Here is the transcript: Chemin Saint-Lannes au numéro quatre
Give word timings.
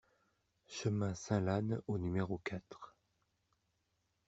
Chemin 0.65 1.13
Saint-Lannes 1.13 1.79
au 1.85 1.99
numéro 1.99 2.39
quatre 2.39 2.95